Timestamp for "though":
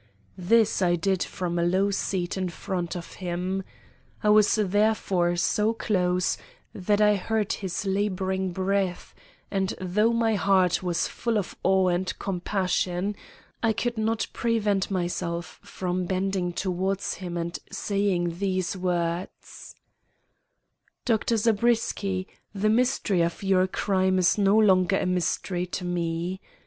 9.79-10.11